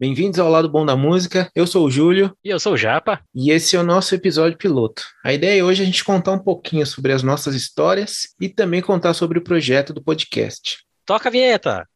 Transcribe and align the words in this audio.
Bem-vindos 0.00 0.38
ao 0.38 0.48
Lado 0.48 0.66
Bom 0.66 0.86
da 0.86 0.96
Música. 0.96 1.50
Eu 1.54 1.66
sou 1.66 1.84
o 1.84 1.90
Júlio. 1.90 2.34
E 2.42 2.48
eu 2.48 2.58
sou 2.58 2.72
o 2.72 2.76
Japa. 2.76 3.20
E 3.34 3.50
esse 3.50 3.76
é 3.76 3.78
o 3.78 3.82
nosso 3.82 4.14
episódio 4.14 4.56
piloto. 4.56 5.02
A 5.22 5.30
ideia 5.30 5.60
é 5.60 5.62
hoje 5.62 5.82
a 5.82 5.84
gente 5.84 6.02
contar 6.02 6.32
um 6.32 6.38
pouquinho 6.38 6.86
sobre 6.86 7.12
as 7.12 7.22
nossas 7.22 7.54
histórias 7.54 8.28
e 8.40 8.48
também 8.48 8.80
contar 8.80 9.12
sobre 9.12 9.38
o 9.38 9.44
projeto 9.44 9.92
do 9.92 10.02
podcast. 10.02 10.78
Toca 11.04 11.28
a 11.28 11.30
vinheta! 11.30 11.86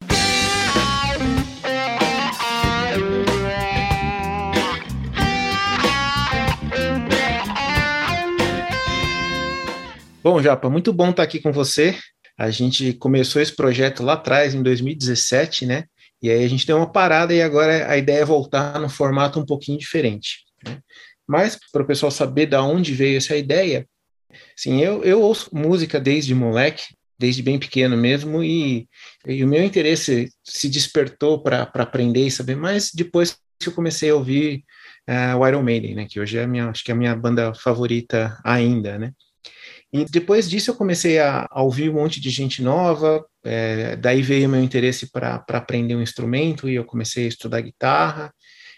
Bom, 10.23 10.43
Japa, 10.43 10.69
muito 10.69 10.93
bom 10.93 11.09
estar 11.09 11.23
aqui 11.23 11.41
com 11.41 11.53
você. 11.53 11.99
A 12.37 12.51
gente 12.51 12.93
começou 12.93 13.41
esse 13.41 13.57
projeto 13.57 14.03
lá 14.03 14.13
atrás, 14.13 14.55
em 14.55 14.63
2017, 14.63 15.65
né? 15.65 15.85
E 16.25 16.31
aí 16.31 16.43
a 16.43 16.49
gente 16.49 16.67
deu 16.67 16.79
uma 16.79 16.91
parada 16.91 17.35
e 17.35 17.43
agora 17.43 17.87
a 17.87 17.99
ideia 17.99 18.21
é 18.21 18.25
voltar 18.25 18.81
num 18.81 18.89
formato 18.89 19.39
um 19.39 19.45
pouquinho 19.45 19.79
diferente. 19.79 20.39
Né? 20.67 20.81
Mas 21.29 21.59
para 21.71 21.83
o 21.83 21.87
pessoal 21.87 22.11
saber 22.11 22.47
de 22.47 22.57
onde 22.57 22.95
veio 22.95 23.19
essa 23.19 23.37
ideia, 23.37 23.87
assim, 24.59 24.81
eu, 24.81 25.05
eu 25.05 25.21
ouço 25.21 25.51
música 25.53 26.01
desde 26.01 26.35
moleque, 26.35 26.95
desde 27.19 27.43
bem 27.43 27.59
pequeno 27.59 27.95
mesmo, 27.95 28.43
e, 28.43 28.89
e 29.27 29.45
o 29.45 29.47
meu 29.47 29.63
interesse 29.63 30.31
se 30.43 30.71
despertou 30.71 31.43
para 31.43 31.69
aprender 31.75 32.27
e 32.27 32.31
saber 32.31 32.57
mais 32.57 32.91
depois 32.95 33.37
que 33.61 33.69
eu 33.69 33.75
comecei 33.75 34.09
a 34.09 34.15
ouvir 34.15 34.65
uh, 35.07 35.37
o 35.37 35.47
Iron 35.47 35.63
Maiden, 35.63 35.95
né, 35.95 36.07
que 36.09 36.19
hoje 36.19 36.39
é 36.39 36.45
a 36.45 36.49
minha, 36.49 36.71
acho 36.71 36.83
que 36.83 36.91
é 36.91 36.95
a 36.95 36.97
minha 36.97 37.15
banda 37.15 37.53
favorita 37.53 38.41
ainda, 38.43 38.97
né. 38.97 39.13
E 39.93 40.07
depois 40.07 40.49
disso 40.49 40.71
eu 40.71 40.75
comecei 40.75 41.19
a, 41.19 41.47
a 41.51 41.63
ouvir 41.63 41.91
um 41.91 41.95
monte 41.95 42.19
de 42.19 42.31
gente 42.31 42.63
nova, 42.63 43.23
é, 43.45 43.97
daí 43.97 44.23
veio 44.23 44.49
meu 44.49 44.63
interesse 44.63 45.11
para 45.11 45.45
aprender 45.49 45.95
um 45.95 46.03
instrumento 46.03 46.69
e 46.69 46.75
eu 46.75 46.85
comecei 46.85 47.27
a 47.27 47.29
estudar 47.29 47.61
guitarra, 47.61 48.33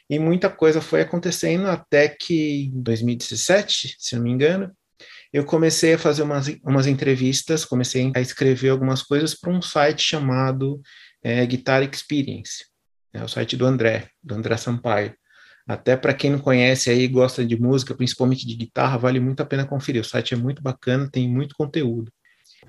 e 0.09 0.19
muita 0.19 0.49
coisa 0.49 0.81
foi 0.81 1.01
acontecendo 1.01 1.67
até 1.67 2.09
que 2.09 2.67
em 2.67 2.83
2017, 2.83 3.97
se 3.99 4.17
não 4.17 4.23
me 4.23 4.31
engano, 4.31 4.73
eu 5.33 5.45
comecei 5.45 5.95
a 5.95 5.99
fazer 5.99 6.23
umas, 6.23 6.47
umas 6.65 6.87
entrevistas, 6.87 7.65
comecei 7.65 8.11
a 8.15 8.21
escrever 8.21 8.71
algumas 8.71 9.03
coisas 9.03 9.35
para 9.35 9.53
um 9.53 9.61
site 9.61 10.03
chamado 10.03 10.81
é, 11.23 11.45
Guitar 11.45 11.83
Experience, 11.83 12.65
é 13.13 13.25
o 13.25 13.29
site 13.29 13.57
do 13.57 13.67
André, 13.67 14.09
do 14.23 14.35
André 14.35 14.57
Sampaio. 14.57 15.15
Até 15.67 15.97
para 15.97 16.15
quem 16.15 16.31
não 16.31 16.39
conhece 16.39 16.91
aí 16.91 17.09
gosta 17.09 17.45
de 17.45 17.59
música, 17.59 17.95
principalmente 17.95 18.47
de 18.47 18.55
guitarra, 18.55 18.99
vale 18.99 19.19
muito 19.19 19.41
a 19.43 19.47
pena 19.47 19.67
conferir. 19.67 20.03
O 20.03 20.05
site 20.05 20.35
é 20.35 20.37
muito 20.37 20.63
bacana, 20.63 21.09
tem 21.11 21.29
muito 21.29 21.57
conteúdo. 21.57 22.13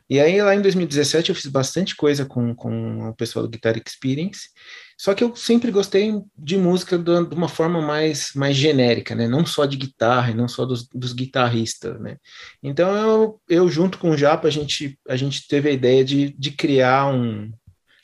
E 0.10 0.20
aí, 0.20 0.42
lá 0.42 0.56
em 0.56 0.62
2017, 0.62 1.30
eu 1.30 1.36
fiz 1.36 1.48
bastante 1.48 1.96
coisa 1.96 2.26
com, 2.26 2.56
com 2.56 3.10
o 3.10 3.16
pessoal 3.16 3.44
do 3.44 3.50
Guitar 3.50 3.76
Experience, 3.78 4.50
só 4.98 5.14
que 5.14 5.24
eu 5.24 5.36
sempre 5.36 5.70
gostei 5.70 6.12
de 6.38 6.58
música 6.58 6.98
de 6.98 7.12
uma 7.36 7.48
forma 7.50 7.82
mais, 7.82 8.32
mais 8.34 8.56
genérica, 8.56 9.14
né? 9.14 9.28
Não 9.28 9.46
só 9.46 9.66
de 9.66 9.78
guitarra, 9.78 10.34
não 10.34 10.48
só 10.48 10.66
dos, 10.66 10.88
dos 10.88 11.14
guitarristas, 11.14 12.00
né? 12.00 12.18
Então, 12.64 12.96
eu, 12.96 13.42
eu, 13.50 13.70
junto 13.70 14.00
com 14.00 14.12
o 14.12 14.18
Japa, 14.18 14.48
a 14.48 14.52
gente, 14.52 14.98
a 15.08 15.16
gente 15.16 15.48
teve 15.48 15.70
a 15.70 15.74
ideia 15.74 16.04
de, 16.04 16.34
de 16.38 16.52
criar 16.52 17.08
um, 17.14 17.52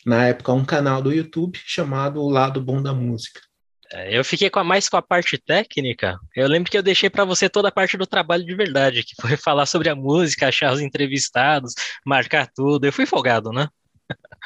na 0.05 0.25
época, 0.27 0.53
um 0.53 0.65
canal 0.65 1.01
do 1.01 1.13
YouTube 1.13 1.57
chamado 1.65 2.21
O 2.21 2.29
Lado 2.29 2.61
Bom 2.61 2.81
da 2.81 2.93
Música. 2.93 3.39
É, 3.94 4.17
eu 4.17 4.25
fiquei 4.25 4.49
com 4.49 4.59
a, 4.59 4.63
mais 4.63 4.89
com 4.89 4.97
a 4.97 5.02
parte 5.02 5.38
técnica. 5.38 6.17
Eu 6.36 6.47
lembro 6.47 6.72
que 6.72 6.77
eu 6.77 6.81
deixei 6.81 7.11
para 7.11 7.23
você 7.23 7.47
toda 7.47 7.67
a 7.67 7.72
parte 7.72 7.95
do 7.95 8.08
trabalho 8.08 8.44
de 8.44 8.55
verdade, 8.55 9.03
que 9.03 9.13
foi 9.22 9.38
falar 9.38 9.67
sobre 9.67 9.88
a 9.88 9.95
música, 9.95 10.47
achar 10.47 10.73
os 10.73 10.81
entrevistados, 10.81 11.75
marcar 12.03 12.47
tudo. 12.53 12.86
Eu 12.86 12.91
fui 12.91 13.05
folgado, 13.05 13.52
né? 13.52 13.67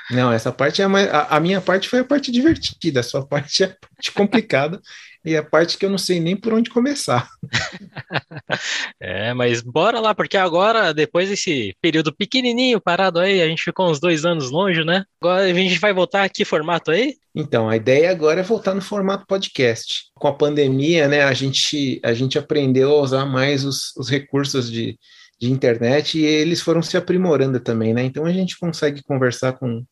Não, 0.09 0.31
essa 0.31 0.51
parte 0.51 0.81
é 0.81 0.85
a, 0.85 1.35
a, 1.35 1.39
minha 1.39 1.59
parte 1.59 1.89
foi 1.89 1.99
a 1.99 2.05
parte 2.05 2.31
divertida, 2.31 3.01
a 3.01 3.03
sua 3.03 3.25
parte 3.25 3.63
é 3.63 3.65
a 3.65 3.69
parte 3.69 4.11
complicada 4.13 4.81
e 5.25 5.35
a 5.35 5.43
parte 5.43 5.77
que 5.77 5.85
eu 5.85 5.89
não 5.89 5.97
sei 5.97 6.21
nem 6.21 6.37
por 6.37 6.53
onde 6.53 6.69
começar. 6.69 7.27
é, 9.01 9.33
mas 9.33 9.61
bora 9.61 9.99
lá, 9.99 10.15
porque 10.15 10.37
agora, 10.37 10.93
depois 10.93 11.27
desse 11.27 11.75
período 11.81 12.15
pequenininho 12.15 12.79
parado 12.79 13.19
aí, 13.19 13.41
a 13.41 13.47
gente 13.47 13.63
ficou 13.63 13.89
uns 13.89 13.99
dois 13.99 14.23
anos 14.23 14.49
longe, 14.49 14.85
né? 14.85 15.03
Agora 15.21 15.43
a 15.43 15.53
gente 15.53 15.79
vai 15.79 15.91
voltar 15.91 16.23
aqui 16.23 16.45
formato 16.45 16.91
aí? 16.91 17.15
Então, 17.35 17.67
a 17.67 17.75
ideia 17.75 18.09
agora 18.09 18.39
é 18.39 18.43
voltar 18.43 18.73
no 18.73 18.81
formato 18.81 19.25
podcast. 19.27 20.05
Com 20.15 20.29
a 20.29 20.33
pandemia, 20.33 21.09
né, 21.09 21.23
a 21.23 21.33
gente, 21.33 21.99
a 22.03 22.13
gente 22.13 22.39
aprendeu 22.39 22.91
a 22.91 23.01
usar 23.01 23.25
mais 23.25 23.65
os, 23.65 23.93
os 23.97 24.09
recursos 24.09 24.71
de, 24.71 24.97
de 25.39 25.51
internet 25.51 26.17
e 26.17 26.25
eles 26.25 26.61
foram 26.61 26.81
se 26.81 26.95
aprimorando 26.95 27.59
também, 27.59 27.93
né? 27.93 28.03
Então 28.03 28.25
a 28.25 28.31
gente 28.31 28.57
consegue 28.57 29.03
conversar 29.03 29.53
com, 29.53 29.83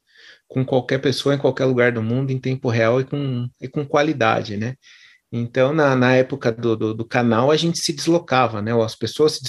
com 0.48 0.66
qualquer 0.66 1.00
pessoa 1.00 1.36
em 1.36 1.38
qualquer 1.38 1.66
lugar 1.66 1.92
do 1.92 2.02
mundo 2.02 2.32
em 2.32 2.40
tempo 2.40 2.70
real 2.70 3.02
e 3.02 3.04
com, 3.04 3.48
e 3.62 3.68
com 3.68 3.86
qualidade, 3.86 4.58
né? 4.58 4.76
Então, 5.32 5.74
na, 5.74 5.96
na 5.96 6.16
época 6.16 6.52
do, 6.52 6.78
do, 6.78 6.94
do, 6.94 7.06
canal, 7.06 7.52
a 7.52 7.58
gente 7.58 7.80
se 7.80 7.92
deslocava, 7.92 8.62
né? 8.62 8.74
Ou 8.74 8.84
as 8.84 8.96
pessoas 8.96 9.34
se 9.34 9.42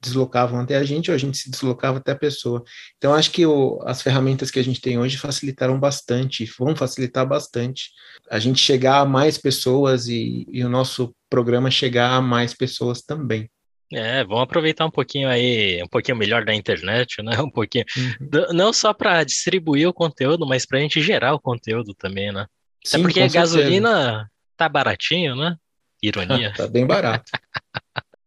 deslocavam 0.00 0.58
até 0.60 0.76
a 0.76 0.82
gente, 0.82 1.10
ou 1.10 1.14
a 1.14 1.18
gente 1.18 1.38
se 1.38 1.50
deslocava 1.50 1.98
até 1.98 2.12
a 2.12 2.18
pessoa. 2.18 2.64
Então, 2.96 3.14
acho 3.14 3.30
que 3.30 3.46
o, 3.46 3.80
as 3.84 4.02
ferramentas 4.02 4.50
que 4.50 4.58
a 4.58 4.64
gente 4.64 4.80
tem 4.80 4.98
hoje 4.98 5.16
facilitaram 5.16 5.78
bastante, 5.78 6.44
vão 6.58 6.74
facilitar 6.74 7.26
bastante 7.26 7.90
a 8.30 8.38
gente 8.38 8.58
chegar 8.58 9.00
a 9.00 9.04
mais 9.04 9.38
pessoas 9.38 10.08
e, 10.08 10.46
e 10.50 10.64
o 10.64 10.68
nosso 10.68 11.14
programa 11.30 11.70
chegar 11.70 12.10
a 12.14 12.22
mais 12.22 12.52
pessoas 12.54 13.02
também. 13.02 13.48
É, 13.92 14.22
vamos 14.24 14.42
aproveitar 14.42 14.84
um 14.84 14.90
pouquinho 14.90 15.28
aí, 15.28 15.82
um 15.82 15.88
pouquinho 15.88 16.16
melhor 16.16 16.44
da 16.44 16.54
internet, 16.54 17.22
né? 17.22 17.32
Um 17.40 17.50
pouquinho, 17.50 17.84
uhum. 17.96 18.54
não 18.54 18.72
só 18.72 18.92
para 18.92 19.24
distribuir 19.24 19.88
o 19.88 19.94
conteúdo, 19.94 20.46
mas 20.46 20.66
para 20.66 20.78
a 20.78 20.82
gente 20.82 21.00
gerar 21.00 21.34
o 21.34 21.40
conteúdo 21.40 21.94
também, 21.94 22.30
né? 22.30 22.46
Sim, 22.84 22.98
Até 22.98 23.02
porque 23.02 23.20
a 23.20 23.28
gasolina 23.28 24.28
Tá 24.58 24.68
baratinho, 24.68 25.36
né? 25.36 25.56
Ironia. 26.02 26.52
tá 26.58 26.66
bem 26.66 26.84
barato. 26.84 27.30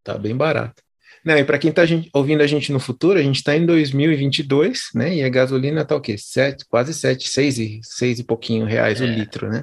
tá 0.01 0.17
bem 0.17 0.35
barato. 0.35 0.81
Não, 1.23 1.37
e 1.37 1.43
para 1.43 1.59
quem 1.59 1.69
está 1.69 1.83
ouvindo 2.13 2.41
a 2.41 2.47
gente 2.47 2.71
no 2.71 2.79
futuro, 2.79 3.19
a 3.19 3.21
gente 3.21 3.35
está 3.35 3.55
em 3.55 3.65
2022, 3.65 4.89
né? 4.95 5.13
E 5.17 5.23
a 5.23 5.29
gasolina 5.29 5.85
tá 5.85 5.95
o 5.95 6.01
quê? 6.01 6.17
Sete, 6.17 6.65
quase 6.67 6.93
7, 6.93 7.27
6 7.27 7.59
e, 7.59 7.79
6 7.83 8.19
e 8.19 8.23
pouquinho 8.23 8.65
reais 8.65 9.01
é. 9.01 9.03
o 9.03 9.07
litro, 9.07 9.49
né? 9.49 9.61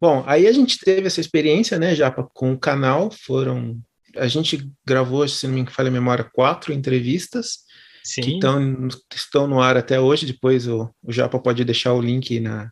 Bom, 0.00 0.22
aí 0.26 0.46
a 0.46 0.52
gente 0.52 0.78
teve 0.78 1.08
essa 1.08 1.20
experiência, 1.20 1.78
né, 1.78 1.94
já 1.94 2.10
com 2.10 2.54
o 2.54 2.58
canal, 2.58 3.10
foram... 3.10 3.78
A 4.20 4.28
gente 4.28 4.70
gravou, 4.84 5.26
se 5.26 5.46
não 5.46 5.54
me 5.54 5.66
falha 5.70 5.88
a 5.88 5.92
memória, 5.92 6.28
quatro 6.32 6.72
entrevistas, 6.72 7.60
Sim. 8.04 8.22
que 8.22 8.38
tão, 8.38 8.88
estão 9.14 9.46
no 9.46 9.60
ar 9.60 9.76
até 9.76 9.98
hoje, 9.98 10.26
depois 10.26 10.68
o, 10.68 10.90
o 11.02 11.12
Japa 11.12 11.38
pode 11.38 11.64
deixar 11.64 11.94
o 11.94 12.00
link 12.00 12.38
na, 12.40 12.70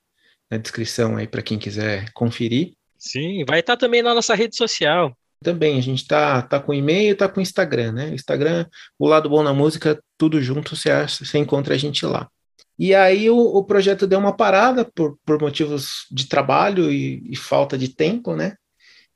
na 0.51 0.59
descrição 0.59 1.17
aí 1.17 1.27
para 1.27 1.43
quem 1.43 1.59
quiser 1.59 2.11
conferir. 2.13 2.73
Sim, 2.99 3.45
vai 3.47 3.61
estar 3.61 3.77
tá 3.77 3.81
também 3.81 4.03
na 4.03 4.15
nossa 4.15 4.35
rede 4.35 4.57
social. 4.57 5.17
Também, 5.43 5.79
a 5.79 5.83
gente 5.83 6.07
tá, 6.07 6.43
tá 6.43 6.59
com 6.59 6.75
e-mail, 6.75 7.17
tá 7.17 7.29
com 7.29 7.41
Instagram, 7.41 7.93
né? 7.93 8.09
Instagram, 8.11 8.67
o 8.99 9.07
lado 9.07 9.29
bom 9.29 9.43
na 9.43 9.55
música, 9.55 10.03
tudo 10.17 10.43
junto, 10.43 10.75
você, 10.75 10.91
acha, 10.91 11.25
você 11.25 11.39
encontra 11.39 11.75
a 11.75 11.79
gente 11.79 12.05
lá. 12.05 12.29
E 12.77 12.95
aí 12.95 13.31
o, 13.31 13.39
o 13.39 13.65
projeto 13.65 14.07
deu 14.07 14.19
uma 14.19 14.37
parada 14.37 14.85
por, 14.85 15.17
por 15.25 15.41
motivos 15.41 16.07
de 16.11 16.27
trabalho 16.27 16.91
e, 16.91 17.23
e 17.31 17.37
falta 17.37 17.79
de 17.79 17.89
tempo, 17.89 18.35
né? 18.35 18.55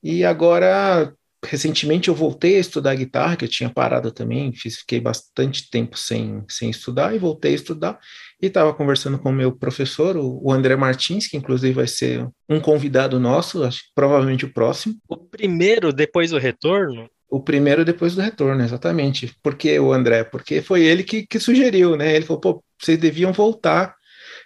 E 0.03 0.25
agora 0.25 1.12
recentemente 1.44 2.08
eu 2.08 2.14
voltei 2.14 2.56
a 2.56 2.60
estudar 2.60 2.94
guitarra, 2.94 3.36
que 3.36 3.44
eu 3.44 3.48
tinha 3.48 3.69
parado 3.69 4.12
também, 4.12 4.53
fiz, 4.53 4.78
fiquei 4.78 5.00
bastante 5.00 5.69
tempo 5.70 5.98
sem, 5.98 6.44
sem 6.48 6.70
estudar 6.70 7.14
e 7.14 7.19
voltei 7.19 7.53
a 7.53 7.54
estudar. 7.54 7.98
E 8.41 8.47
estava 8.47 8.72
conversando 8.72 9.19
com 9.19 9.30
o 9.30 9.32
meu 9.32 9.52
professor, 9.52 10.16
o, 10.16 10.52
André 10.52 10.76
Martins, 10.76 11.26
que 11.26 11.36
inclusive 11.36 11.72
vai 11.72 11.86
ser 11.86 12.28
um 12.48 12.60
convidado 12.60 13.19
nosso, 13.19 13.64
acho 13.64 13.81
que 13.81 13.88
provavelmente 13.94 14.44
o 14.44 14.52
próximo. 14.52 14.94
O 15.08 15.16
primeiro 15.16 15.92
depois 15.92 16.31
do 16.31 16.38
retorno? 16.38 17.08
O 17.28 17.41
primeiro 17.41 17.84
depois 17.84 18.14
do 18.14 18.20
retorno, 18.20 18.62
exatamente. 18.62 19.34
Por 19.42 19.54
que 19.56 19.78
o 19.78 19.92
André? 19.92 20.22
Porque 20.22 20.60
foi 20.60 20.84
ele 20.84 21.02
que, 21.02 21.26
que 21.26 21.41
sugeriu, 21.41 21.97
né? 21.97 22.14
Ele 22.14 22.26
falou, 22.26 22.41
pô, 22.41 22.64
vocês 22.78 22.98
deviam 22.98 23.32
voltar 23.32 23.97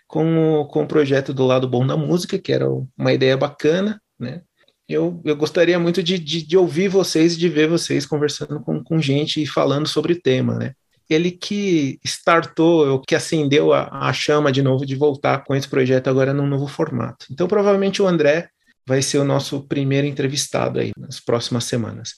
com 0.06 0.60
o, 0.60 0.66
com 0.66 0.84
o 0.84 0.86
projeto 0.86 1.34
do 1.34 1.44
lado 1.44 1.68
bom 1.68 1.86
da 1.86 1.96
música, 1.96 2.38
que 2.38 2.52
era 2.52 2.66
uma 2.96 3.12
ideia 3.12 3.36
bacana, 3.36 4.00
né? 4.18 4.42
Eu, 4.88 5.20
eu 5.24 5.36
gostaria 5.36 5.78
muito 5.78 6.02
de, 6.02 6.18
de, 6.18 6.42
de, 6.46 6.56
ouvir 6.56 6.88
vocês 6.88 7.34
e 7.34 7.38
de 7.38 7.48
ver 7.48 7.68
vocês 7.68 8.06
conversando 8.06 8.60
com, 8.60 8.82
com 8.82 9.00
gente 9.00 9.42
e 9.42 9.46
falando 9.46 9.86
sobre 9.88 10.12
o 10.12 10.20
tema, 10.20 10.56
né? 10.56 10.72
Ele 11.08 11.30
que 11.30 12.00
startou, 12.04 13.00
que 13.06 13.14
acendeu 13.14 13.72
a, 13.72 14.08
a 14.08 14.12
chama 14.12 14.50
de 14.50 14.62
novo 14.62 14.84
de 14.84 14.96
voltar 14.96 15.44
com 15.44 15.54
esse 15.54 15.68
projeto 15.68 16.08
agora 16.08 16.34
num 16.34 16.46
novo 16.46 16.66
formato. 16.66 17.26
Então, 17.30 17.46
provavelmente 17.46 18.02
o 18.02 18.08
André 18.08 18.48
vai 18.86 19.02
ser 19.02 19.18
o 19.18 19.24
nosso 19.24 19.62
primeiro 19.66 20.06
entrevistado 20.06 20.78
aí 20.78 20.92
nas 20.96 21.20
próximas 21.20 21.64
semanas. 21.64 22.14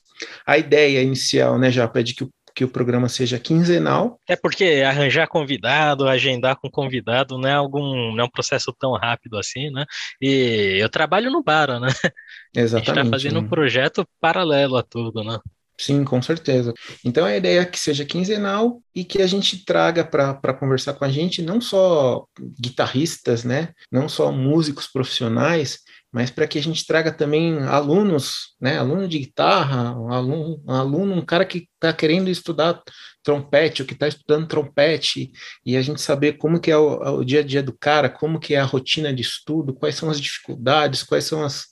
A 0.47 0.59
ideia 0.59 1.03
inicial, 1.03 1.59
né, 1.59 1.71
já 1.71 1.91
é 1.95 2.03
de 2.03 2.15
que 2.15 2.25
o 2.25 2.31
que 2.55 2.65
o 2.65 2.69
programa 2.69 3.09
seja 3.09 3.39
quinzenal. 3.39 4.21
É 4.29 4.37
porque 4.37 4.83
arranjar 4.87 5.27
convidado, 5.29 6.09
agendar 6.09 6.57
com 6.57 6.71
convidado 6.71 7.39
não 7.39 7.49
é 7.49 7.53
algum, 7.53 8.15
não 8.15 8.25
é 8.25 8.25
um 8.25 8.31
processo 8.31 8.75
tão 8.79 8.93
rápido 8.93 9.39
assim, 9.39 9.71
né? 9.71 9.85
E 10.21 10.79
eu 10.81 10.89
trabalho 10.89 11.31
no 11.31 11.43
Bara, 11.43 11.81
né? 11.81 11.89
Exatamente. 12.55 12.63
A 12.63 12.79
gente 12.79 12.89
está 12.89 13.05
fazendo 13.05 13.41
né? 13.41 13.47
um 13.47 13.49
projeto 13.49 14.07
paralelo 14.21 14.77
a 14.77 14.83
tudo, 14.83 15.23
né? 15.23 15.39
Sim, 15.81 16.05
com 16.05 16.21
certeza. 16.21 16.75
Então 17.05 17.25
a 17.25 17.37
ideia 17.37 17.61
é 17.61 17.65
que 17.65 17.79
seja 17.79 18.05
quinzenal 18.05 18.83
e 18.93 19.05
que 19.05 19.23
a 19.23 19.27
gente 19.29 19.65
traga 19.65 20.05
para 20.05 20.55
conversar 20.55 20.95
com 20.95 21.05
a 21.05 21.09
gente 21.09 21.41
não 21.41 21.61
só 21.61 22.27
guitarristas, 22.61 23.45
né? 23.45 23.69
Não 23.91 24.09
só 24.09 24.33
músicos 24.33 24.89
profissionais, 24.89 25.79
mas 26.13 26.31
para 26.31 26.47
que 26.47 26.59
a 26.59 26.63
gente 26.63 26.87
traga 26.87 27.13
também 27.13 27.59
alunos, 27.65 28.55
né, 28.61 28.79
aluno 28.79 29.07
de 29.07 29.19
guitarra, 29.19 29.99
um 29.99 30.11
aluno, 30.11 30.63
um, 30.67 30.73
aluno, 30.73 31.15
um 31.15 31.25
cara 31.25 31.45
que 31.45 31.69
está 31.75 31.93
querendo 31.93 32.31
estudar 32.31 32.83
trompete, 33.23 33.83
ou 33.83 33.89
que 33.89 33.93
está 33.93 34.09
estudando 34.09 34.49
trompete, 34.49 35.31
e 35.65 35.77
a 35.77 35.83
gente 35.83 36.01
saber 36.01 36.39
como 36.39 36.61
que 36.61 36.71
é 36.71 36.77
o, 36.79 37.19
o, 37.19 37.25
dia 37.25 37.41
a 37.41 37.43
dia 37.43 37.63
do 37.63 37.77
cara, 37.77 38.09
como 38.09 38.41
que 38.41 38.55
é 38.55 38.59
a 38.59 38.65
rotina 38.65 39.13
de 39.13 39.21
estudo, 39.21 39.75
quais 39.75 39.97
são 39.97 40.09
as 40.09 40.19
dificuldades, 40.19 41.03
quais 41.03 41.25
são 41.25 41.45
as, 41.45 41.67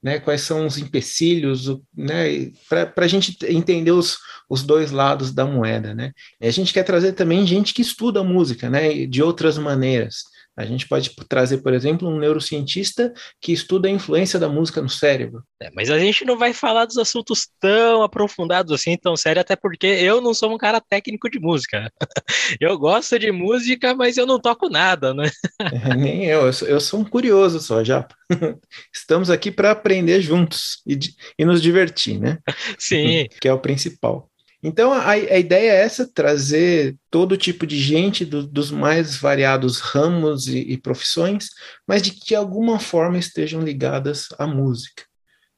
né, 0.00 0.20
quais 0.20 0.42
são 0.42 0.66
os 0.66 0.78
empecilhos, 0.78 1.66
né, 1.92 2.52
para 2.68 2.92
a 2.96 3.08
gente 3.08 3.36
entender 3.44 3.90
os, 3.90 4.18
os 4.48 4.62
dois 4.62 4.92
lados 4.92 5.32
da 5.32 5.44
moeda, 5.44 5.92
né. 5.94 6.12
E 6.40 6.46
a 6.46 6.50
gente 6.52 6.72
quer 6.72 6.84
trazer 6.84 7.14
também 7.14 7.44
gente 7.44 7.74
que 7.74 7.82
estuda 7.82 8.22
música, 8.22 8.70
né, 8.70 9.04
de 9.06 9.20
outras 9.20 9.58
maneiras, 9.58 10.22
a 10.60 10.66
gente 10.66 10.86
pode 10.86 11.10
trazer, 11.28 11.58
por 11.58 11.72
exemplo, 11.72 12.08
um 12.08 12.18
neurocientista 12.18 13.12
que 13.40 13.52
estuda 13.52 13.88
a 13.88 13.90
influência 13.90 14.38
da 14.38 14.48
música 14.48 14.82
no 14.82 14.88
cérebro. 14.88 15.42
É, 15.60 15.70
mas 15.74 15.90
a 15.90 15.98
gente 15.98 16.24
não 16.24 16.36
vai 16.36 16.52
falar 16.52 16.84
dos 16.84 16.98
assuntos 16.98 17.48
tão 17.58 18.02
aprofundados 18.02 18.72
assim, 18.72 18.96
tão 18.96 19.16
sério, 19.16 19.40
até 19.40 19.56
porque 19.56 19.86
eu 19.86 20.20
não 20.20 20.34
sou 20.34 20.52
um 20.52 20.58
cara 20.58 20.80
técnico 20.80 21.30
de 21.30 21.40
música. 21.40 21.90
Eu 22.60 22.78
gosto 22.78 23.18
de 23.18 23.32
música, 23.32 23.94
mas 23.94 24.16
eu 24.16 24.26
não 24.26 24.38
toco 24.38 24.68
nada, 24.68 25.14
né? 25.14 25.30
É, 25.90 25.94
nem 25.94 26.26
eu, 26.26 26.46
eu 26.46 26.52
sou, 26.52 26.68
eu 26.68 26.80
sou 26.80 27.00
um 27.00 27.04
curioso 27.04 27.60
só, 27.60 27.84
já. 27.84 28.06
Estamos 28.92 29.30
aqui 29.30 29.50
para 29.50 29.70
aprender 29.70 30.20
juntos 30.20 30.82
e, 30.86 30.98
e 31.38 31.44
nos 31.44 31.62
divertir, 31.62 32.18
né? 32.18 32.38
Sim. 32.78 33.26
que 33.40 33.48
é 33.48 33.52
o 33.52 33.58
principal. 33.58 34.29
Então, 34.62 34.92
a, 34.92 35.10
a, 35.10 35.38
ideia 35.38 35.72
é 35.72 35.82
essa: 35.82 36.10
trazer 36.12 36.96
todo 37.10 37.36
tipo 37.36 37.66
de 37.66 37.78
gente 37.78 38.24
do, 38.24 38.46
dos 38.46 38.70
mais 38.70 39.16
variados 39.16 39.78
ramos 39.78 40.46
e, 40.48 40.58
e, 40.58 40.76
profissões, 40.76 41.48
mas 41.86 42.02
de 42.02 42.12
que 42.12 42.26
de 42.26 42.34
alguma 42.34 42.78
forma 42.78 43.18
estejam 43.18 43.62
ligadas 43.62 44.28
à 44.38 44.46
música. 44.46 45.04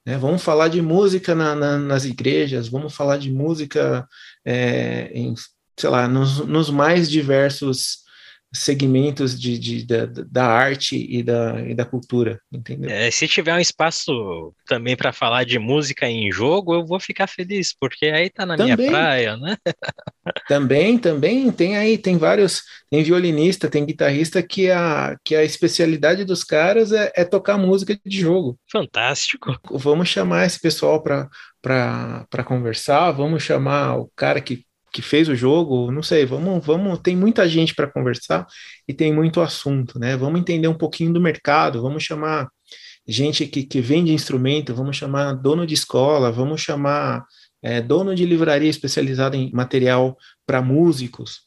Né? 0.06 0.16
Vamos 0.16 0.42
falar 0.42 0.68
de 0.68 0.80
música 0.80 1.34
na, 1.34 1.54
na, 1.54 1.78
nas 1.78 2.04
igrejas, 2.04 2.68
vamos 2.68 2.94
falar 2.94 3.16
de 3.18 3.30
música 3.30 4.06
é, 4.44 5.10
em, 5.12 5.34
sei 5.76 5.90
lá, 5.90 6.06
nos, 6.06 6.46
nos 6.46 6.70
mais 6.70 7.10
diversos 7.10 8.01
segmentos 8.52 9.38
de, 9.40 9.58
de 9.58 9.86
da, 9.86 10.06
da, 10.06 10.46
arte 10.46 10.96
e 10.96 11.22
da, 11.22 11.60
e 11.62 11.74
da 11.74 11.84
cultura, 11.84 12.38
entendeu? 12.52 12.90
É, 12.90 13.10
se 13.10 13.26
tiver 13.26 13.54
um 13.54 13.60
espaço 13.60 14.54
também 14.66 14.94
para 14.94 15.12
falar 15.12 15.44
de 15.44 15.58
música 15.58 16.06
em 16.06 16.30
jogo, 16.30 16.74
eu 16.74 16.84
vou 16.84 17.00
ficar 17.00 17.26
feliz, 17.26 17.74
porque 17.78 18.06
aí 18.06 18.28
tá 18.28 18.44
na 18.44 18.56
também, 18.56 18.76
minha 18.76 18.90
praia, 18.90 19.36
né? 19.38 19.56
também, 20.46 20.98
também 20.98 21.50
tem 21.50 21.76
aí, 21.76 21.96
tem 21.96 22.18
vários, 22.18 22.62
tem 22.90 23.02
violinista, 23.02 23.70
tem 23.70 23.86
guitarrista 23.86 24.42
que 24.42 24.70
a, 24.70 25.16
que 25.24 25.34
a 25.34 25.42
especialidade 25.42 26.24
dos 26.24 26.44
caras 26.44 26.92
é, 26.92 27.10
é 27.16 27.24
tocar 27.24 27.56
música 27.56 27.98
de 28.04 28.20
jogo. 28.20 28.58
Fantástico. 28.70 29.58
Vamos 29.70 30.08
chamar 30.08 30.44
esse 30.44 30.60
pessoal 30.60 31.02
para 31.02 32.44
conversar, 32.44 33.12
vamos 33.12 33.42
chamar 33.42 33.96
o 33.96 34.10
cara 34.14 34.42
que 34.42 34.64
que 34.92 35.00
fez 35.00 35.28
o 35.28 35.34
jogo, 35.34 35.90
não 35.90 36.02
sei, 36.02 36.26
vamos, 36.26 36.64
vamos, 36.64 36.98
tem 37.00 37.16
muita 37.16 37.48
gente 37.48 37.74
para 37.74 37.90
conversar 37.90 38.46
e 38.86 38.92
tem 38.92 39.12
muito 39.12 39.40
assunto, 39.40 39.98
né? 39.98 40.16
Vamos 40.16 40.40
entender 40.40 40.68
um 40.68 40.76
pouquinho 40.76 41.12
do 41.12 41.20
mercado, 41.20 41.80
vamos 41.80 42.02
chamar 42.02 42.48
gente 43.06 43.46
que, 43.46 43.64
que 43.64 43.80
vende 43.80 44.12
instrumento, 44.12 44.74
vamos 44.74 44.96
chamar 44.96 45.32
dono 45.32 45.66
de 45.66 45.74
escola, 45.74 46.30
vamos 46.30 46.60
chamar 46.60 47.24
é, 47.62 47.80
dono 47.80 48.14
de 48.14 48.26
livraria 48.26 48.68
especializada 48.68 49.36
em 49.36 49.50
material 49.52 50.16
para 50.46 50.60
músicos. 50.60 51.40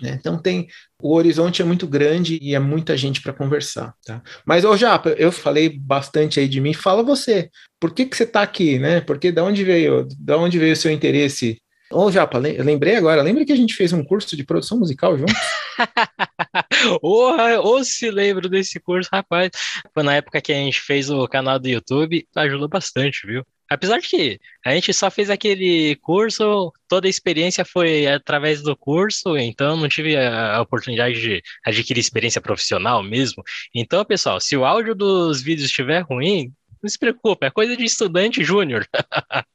Né? 0.00 0.16
Então 0.18 0.38
tem 0.38 0.68
o 1.02 1.14
horizonte 1.14 1.62
é 1.62 1.64
muito 1.64 1.86
grande 1.86 2.38
e 2.40 2.54
é 2.54 2.58
muita 2.58 2.96
gente 2.96 3.20
para 3.20 3.32
conversar, 3.32 3.94
tá? 4.04 4.22
Mas 4.44 4.64
ô 4.64 4.76
Japa, 4.76 5.10
eu 5.10 5.30
falei 5.30 5.68
bastante 5.68 6.40
aí 6.40 6.48
de 6.48 6.60
mim. 6.60 6.72
Fala 6.72 7.02
você, 7.02 7.50
por 7.78 7.92
que 7.92 8.06
que 8.06 8.16
você 8.16 8.24
está 8.24 8.42
aqui, 8.42 8.78
né? 8.78 9.00
Porque 9.00 9.30
da 9.30 9.44
onde 9.44 9.62
veio, 9.62 10.08
da 10.18 10.36
onde 10.36 10.58
veio 10.58 10.72
o 10.72 10.76
seu 10.76 10.90
interesse 10.90 11.60
Ô, 11.94 12.10
Japa, 12.10 12.38
lembrei 12.38 12.96
agora, 12.96 13.22
lembra 13.22 13.44
que 13.44 13.52
a 13.52 13.56
gente 13.56 13.72
fez 13.72 13.92
um 13.92 14.02
curso 14.02 14.36
de 14.36 14.42
produção 14.42 14.76
musical 14.76 15.16
juntos? 15.16 15.34
Ou 17.00 17.84
se 17.84 18.10
lembro 18.10 18.48
desse 18.48 18.80
curso, 18.80 19.08
rapaz. 19.12 19.50
Foi 19.92 20.02
na 20.02 20.16
época 20.16 20.40
que 20.40 20.52
a 20.52 20.56
gente 20.56 20.80
fez 20.80 21.08
o 21.08 21.28
canal 21.28 21.56
do 21.56 21.68
YouTube, 21.68 22.26
ajudou 22.34 22.68
bastante, 22.68 23.24
viu? 23.24 23.46
Apesar 23.70 23.98
de 23.98 24.08
que 24.08 24.40
a 24.64 24.74
gente 24.74 24.92
só 24.92 25.08
fez 25.08 25.30
aquele 25.30 25.94
curso, 26.02 26.72
toda 26.88 27.06
a 27.06 27.10
experiência 27.10 27.64
foi 27.64 28.06
através 28.08 28.60
do 28.60 28.76
curso, 28.76 29.36
então 29.38 29.76
não 29.76 29.88
tive 29.88 30.16
a 30.16 30.60
oportunidade 30.60 31.20
de 31.20 31.42
adquirir 31.64 32.00
experiência 32.00 32.40
profissional 32.40 33.04
mesmo. 33.04 33.42
Então, 33.72 34.04
pessoal, 34.04 34.40
se 34.40 34.56
o 34.56 34.64
áudio 34.64 34.96
dos 34.96 35.40
vídeos 35.40 35.68
estiver 35.68 36.00
ruim, 36.00 36.52
não 36.84 36.90
se 36.90 36.98
preocupe, 36.98 37.46
é 37.46 37.50
coisa 37.50 37.74
de 37.76 37.84
estudante 37.84 38.44
júnior. 38.44 38.86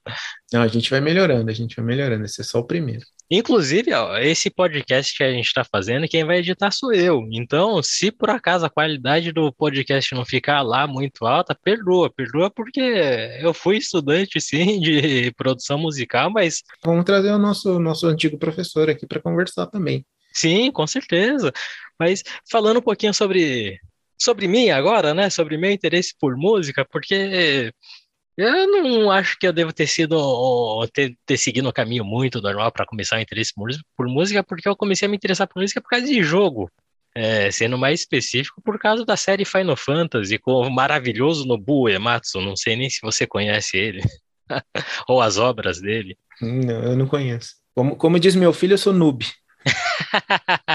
Não, 0.51 0.63
a 0.63 0.67
gente 0.67 0.89
vai 0.89 0.99
melhorando, 0.99 1.47
a 1.51 1.53
gente 1.53 1.75
vai 1.75 1.85
melhorando. 1.85 2.25
Esse 2.25 2.41
é 2.41 2.43
só 2.43 2.57
o 2.59 2.65
primeiro. 2.65 3.05
Inclusive, 3.29 3.93
ó, 3.93 4.17
esse 4.17 4.49
podcast 4.49 5.15
que 5.15 5.23
a 5.23 5.31
gente 5.31 5.45
está 5.45 5.63
fazendo, 5.63 6.07
quem 6.07 6.23
vai 6.25 6.39
editar 6.39 6.71
sou 6.71 6.91
eu. 6.91 7.23
Então, 7.31 7.83
se 7.83 8.11
por 8.11 8.31
acaso 8.31 8.65
a 8.65 8.69
qualidade 8.69 9.31
do 9.31 9.53
podcast 9.53 10.15
não 10.15 10.25
ficar 10.25 10.63
lá 10.63 10.87
muito 10.87 11.27
alta, 11.27 11.55
perdoa, 11.63 12.11
perdoa, 12.11 12.49
porque 12.49 12.81
eu 13.39 13.53
fui 13.53 13.77
estudante, 13.77 14.41
sim, 14.41 14.79
de 14.81 15.31
produção 15.33 15.77
musical, 15.77 16.31
mas. 16.31 16.63
Vamos 16.83 17.05
trazer 17.05 17.29
o 17.31 17.37
nosso, 17.37 17.77
nosso 17.77 18.07
antigo 18.07 18.39
professor 18.39 18.89
aqui 18.89 19.05
para 19.05 19.21
conversar 19.21 19.67
também. 19.67 20.03
Sim, 20.33 20.71
com 20.71 20.87
certeza. 20.87 21.53
Mas 21.99 22.23
falando 22.49 22.77
um 22.77 22.81
pouquinho 22.81 23.13
sobre 23.13 23.79
sobre 24.19 24.47
mim 24.47 24.69
agora, 24.69 25.13
né? 25.13 25.29
Sobre 25.29 25.57
meu 25.57 25.71
interesse 25.71 26.13
por 26.19 26.35
música, 26.35 26.85
porque 26.85 27.73
eu 28.37 28.67
não 28.67 29.11
acho 29.11 29.37
que 29.37 29.45
eu 29.45 29.51
devo 29.53 29.73
ter 29.73 29.87
sido 29.87 30.87
ter, 30.93 31.13
ter 31.25 31.37
seguido 31.37 31.67
um 31.67 31.73
caminho 31.73 32.05
muito 32.05 32.41
normal 32.41 32.71
para 32.71 32.85
começar 32.85 33.17
o 33.17 33.21
interesse 33.21 33.53
por, 33.53 33.69
por, 33.97 34.07
música, 34.07 34.43
porque 34.43 34.67
eu 34.67 34.75
comecei 34.75 35.07
a 35.07 35.09
me 35.09 35.17
interessar 35.17 35.47
por 35.47 35.61
música 35.61 35.81
por 35.81 35.89
causa 35.89 36.05
de 36.05 36.21
jogo. 36.23 36.71
É, 37.15 37.49
sendo 37.49 37.77
mais 37.77 38.01
específico, 38.01 38.61
por 38.61 38.77
causa 38.77 39.03
da 39.03 39.17
série 39.17 39.43
Final 39.43 39.75
Fantasy, 39.75 40.37
com 40.37 40.53
o 40.53 40.69
maravilhoso 40.69 41.45
Nobuo 41.45 41.89
Ematsu. 41.89 42.39
Não 42.39 42.55
sei 42.55 42.75
nem 42.75 42.89
se 42.89 43.01
você 43.01 43.25
conhece 43.25 43.77
ele, 43.77 44.01
ou 45.09 45.19
as 45.19 45.37
obras 45.37 45.81
dele. 45.81 46.15
Não, 46.39 46.83
eu 46.83 46.95
não 46.95 47.07
conheço. 47.07 47.55
Como, 47.75 47.95
como 47.95 48.19
diz 48.19 48.35
meu 48.35 48.53
filho, 48.53 48.75
eu 48.75 48.77
sou 48.77 48.93
noob. 48.93 49.25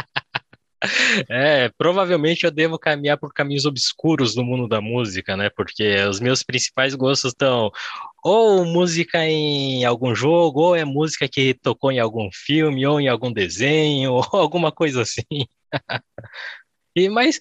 É, 1.28 1.68
provavelmente 1.76 2.44
eu 2.44 2.50
devo 2.50 2.78
caminhar 2.78 3.18
por 3.18 3.32
caminhos 3.32 3.64
obscuros 3.64 4.34
no 4.34 4.44
mundo 4.44 4.68
da 4.68 4.80
música, 4.80 5.36
né? 5.36 5.50
Porque 5.50 5.96
os 6.08 6.20
meus 6.20 6.42
principais 6.42 6.94
gostos 6.94 7.32
estão 7.32 7.70
ou 8.22 8.64
música 8.64 9.24
em 9.26 9.84
algum 9.84 10.14
jogo, 10.14 10.60
ou 10.60 10.76
é 10.76 10.84
música 10.84 11.28
que 11.28 11.54
tocou 11.54 11.92
em 11.92 11.98
algum 12.00 12.30
filme, 12.32 12.86
ou 12.86 12.98
em 13.00 13.08
algum 13.08 13.32
desenho, 13.32 14.12
ou 14.32 14.40
alguma 14.40 14.72
coisa 14.72 15.02
assim. 15.02 15.46
e 16.96 17.08
mas 17.08 17.38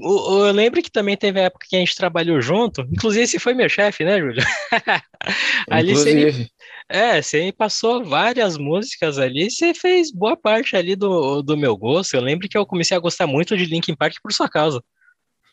eu 0.00 0.52
lembro 0.52 0.82
que 0.82 0.90
também 0.90 1.16
teve 1.16 1.40
a 1.40 1.44
época 1.44 1.66
que 1.68 1.76
a 1.76 1.78
gente 1.80 1.96
trabalhou 1.96 2.40
junto, 2.40 2.82
inclusive 2.82 3.24
esse 3.24 3.38
foi 3.38 3.54
meu 3.54 3.68
chefe, 3.68 4.04
né, 4.04 4.18
Júlio? 4.18 4.42
Ali 5.68 5.90
inclusive. 5.90 6.50
É, 6.88 7.20
você 7.20 7.52
passou 7.52 8.04
várias 8.04 8.56
músicas 8.56 9.18
ali, 9.18 9.50
você 9.50 9.74
fez 9.74 10.10
boa 10.10 10.36
parte 10.36 10.74
ali 10.74 10.96
do, 10.96 11.42
do 11.42 11.56
meu 11.56 11.76
gosto. 11.76 12.14
Eu 12.14 12.22
lembro 12.22 12.48
que 12.48 12.56
eu 12.56 12.64
comecei 12.64 12.96
a 12.96 13.00
gostar 13.00 13.26
muito 13.26 13.56
de 13.56 13.66
Linkin 13.66 13.94
Park 13.94 14.14
por 14.22 14.32
sua 14.32 14.48
causa. 14.48 14.82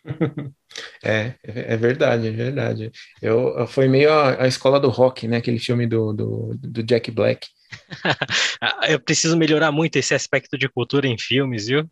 É, 1.01 1.35
é 1.41 1.77
verdade, 1.77 2.27
é 2.27 2.31
verdade. 2.31 2.91
Eu, 3.21 3.65
foi 3.65 3.87
meio 3.87 4.11
a, 4.11 4.43
a 4.43 4.47
escola 4.47 4.77
do 4.77 4.89
rock, 4.89 5.25
né? 5.25 5.37
Aquele 5.37 5.57
filme 5.57 5.87
do, 5.87 6.11
do, 6.11 6.57
do 6.59 6.83
Jack 6.83 7.09
Black. 7.11 7.47
eu 8.89 8.99
preciso 8.99 9.37
melhorar 9.37 9.71
muito 9.71 9.95
esse 9.95 10.13
aspecto 10.13 10.57
de 10.57 10.67
cultura 10.67 11.07
em 11.07 11.17
filmes, 11.17 11.67
viu? 11.67 11.89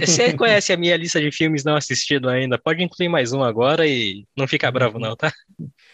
Você 0.00 0.32
conhece 0.32 0.72
a 0.72 0.76
minha 0.76 0.96
lista 0.96 1.20
de 1.20 1.30
filmes 1.30 1.64
não 1.64 1.76
assistido 1.76 2.28
ainda? 2.28 2.58
Pode 2.58 2.82
incluir 2.82 3.08
mais 3.08 3.32
um 3.32 3.42
agora 3.42 3.86
e 3.86 4.24
não 4.36 4.48
fica 4.48 4.70
bravo 4.70 4.98
não, 4.98 5.14
tá? 5.16 5.32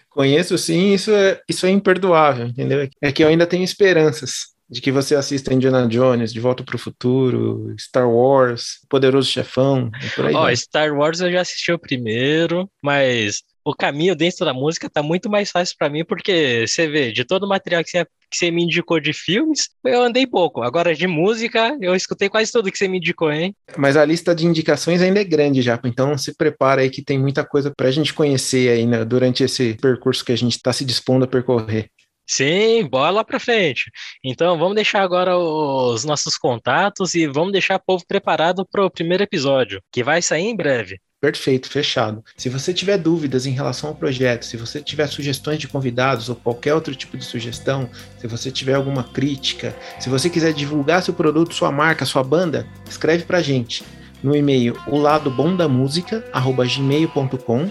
Conheço 0.08 0.56
sim, 0.58 0.92
isso 0.92 1.10
é, 1.12 1.40
isso 1.48 1.66
é 1.66 1.70
imperdoável, 1.70 2.46
entendeu? 2.46 2.88
É 3.00 3.12
que 3.12 3.22
eu 3.22 3.28
ainda 3.28 3.46
tenho 3.46 3.62
esperanças 3.62 4.50
de 4.68 4.80
que 4.80 4.92
você 4.92 5.16
assista 5.16 5.52
Indiana 5.52 5.86
Jones, 5.88 6.32
De 6.32 6.38
Volta 6.38 6.62
para 6.62 6.76
o 6.76 6.78
Futuro, 6.78 7.74
Star 7.78 8.08
Wars, 8.08 8.78
Poderoso 8.88 9.28
Chefão, 9.28 9.90
por 10.14 10.26
aí. 10.26 10.34
Ó, 10.34 10.46
oh, 10.48 10.56
Star 10.56 10.92
Wars 10.92 11.20
eu 11.20 11.30
já 11.30 11.40
assisti 11.40 11.72
o 11.72 11.78
primeiro, 11.78 12.70
mas 12.82 13.42
o 13.64 13.74
caminho 13.74 14.16
dentro 14.16 14.44
da 14.44 14.52
música 14.52 14.88
tá 14.88 15.02
muito 15.02 15.28
mais 15.30 15.50
fácil 15.50 15.76
para 15.78 15.88
mim, 15.88 16.04
porque 16.04 16.66
você 16.66 16.88
vê, 16.88 17.12
de 17.12 17.24
todo 17.24 17.44
o 17.44 17.48
material 17.48 17.82
que 17.84 17.90
você, 17.90 18.04
que 18.04 18.36
você 18.36 18.50
me 18.50 18.64
indicou 18.64 19.00
de 19.00 19.12
filmes, 19.12 19.68
eu 19.84 20.02
andei 20.02 20.26
pouco. 20.26 20.62
Agora, 20.62 20.94
de 20.94 21.06
música, 21.06 21.76
eu 21.80 21.94
escutei 21.94 22.28
quase 22.28 22.50
tudo 22.50 22.70
que 22.70 22.78
você 22.78 22.88
me 22.88 22.98
indicou, 22.98 23.32
hein? 23.32 23.54
Mas 23.76 23.96
a 23.96 24.04
lista 24.04 24.34
de 24.34 24.46
indicações 24.46 25.02
ainda 25.02 25.20
é 25.20 25.24
grande 25.24 25.62
já, 25.62 25.78
então 25.84 26.16
se 26.16 26.34
prepara 26.36 26.82
aí 26.82 26.90
que 26.90 27.02
tem 27.02 27.18
muita 27.18 27.44
coisa 27.44 27.72
pra 27.76 27.90
gente 27.90 28.14
conhecer 28.14 28.70
aí 28.70 28.86
né, 28.86 29.04
durante 29.04 29.44
esse 29.44 29.74
percurso 29.74 30.24
que 30.24 30.32
a 30.32 30.36
gente 30.36 30.56
está 30.56 30.72
se 30.72 30.84
dispondo 30.84 31.24
a 31.24 31.28
percorrer. 31.28 31.90
Sim, 32.26 32.86
bola 32.88 33.24
para 33.24 33.40
frente. 33.40 33.90
Então 34.24 34.56
vamos 34.56 34.76
deixar 34.76 35.02
agora 35.02 35.36
os 35.36 36.04
nossos 36.04 36.38
contatos 36.38 37.12
e 37.16 37.26
vamos 37.26 37.50
deixar 37.50 37.74
o 37.74 37.84
povo 37.84 38.04
preparado 38.06 38.64
para 38.64 38.84
o 38.84 38.90
primeiro 38.90 39.24
episódio, 39.24 39.82
que 39.90 40.04
vai 40.04 40.22
sair 40.22 40.44
em 40.44 40.54
breve. 40.54 41.00
Perfeito, 41.20 41.68
fechado. 41.68 42.24
Se 42.34 42.48
você 42.48 42.72
tiver 42.72 42.96
dúvidas 42.96 43.44
em 43.44 43.50
relação 43.50 43.90
ao 43.90 43.94
projeto, 43.94 44.46
se 44.46 44.56
você 44.56 44.80
tiver 44.80 45.06
sugestões 45.06 45.58
de 45.58 45.68
convidados 45.68 46.30
ou 46.30 46.34
qualquer 46.34 46.72
outro 46.72 46.94
tipo 46.94 47.18
de 47.18 47.24
sugestão, 47.24 47.90
se 48.18 48.26
você 48.26 48.50
tiver 48.50 48.72
alguma 48.72 49.04
crítica, 49.04 49.76
se 49.98 50.08
você 50.08 50.30
quiser 50.30 50.54
divulgar 50.54 51.02
seu 51.02 51.12
produto, 51.12 51.54
sua 51.54 51.70
marca, 51.70 52.06
sua 52.06 52.24
banda, 52.24 52.66
escreve 52.88 53.24
pra 53.24 53.42
gente 53.42 53.84
no 54.22 54.34
e-mail 54.34 54.74
o 54.86 54.96
lado 54.96 55.30
bom 55.30 55.54
da 55.54 55.68
música 55.68 56.24
gmail.com 56.34 57.70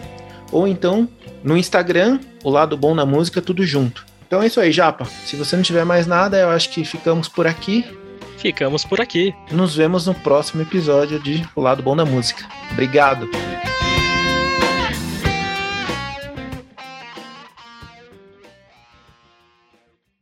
ou 0.51 0.67
então 0.67 1.09
no 1.43 1.57
Instagram 1.57 2.19
o 2.43 2.51
lado 2.51 2.77
bom 2.77 2.95
da 2.95 3.05
música 3.05 3.41
tudo 3.41 3.65
junto. 3.65 4.05
Então 4.27 4.43
é 4.43 4.45
isso 4.45 4.59
aí, 4.59 4.71
Japa. 4.71 5.05
Se 5.05 5.35
você 5.35 5.55
não 5.55 5.63
tiver 5.63 5.83
mais 5.83 6.05
nada, 6.05 6.37
eu 6.37 6.49
acho 6.49 6.69
que 6.69 6.85
ficamos 6.85 7.27
por 7.27 7.47
aqui. 7.47 7.83
Ficamos 8.39 8.85
por 8.85 9.01
aqui. 9.01 9.35
Nos 9.51 9.75
vemos 9.75 10.07
no 10.07 10.13
próximo 10.13 10.61
episódio 10.61 11.19
de 11.19 11.45
O 11.55 11.61
Lado 11.61 11.83
Bom 11.83 11.95
da 11.95 12.05
Música. 12.05 12.47
Obrigado. 12.71 13.29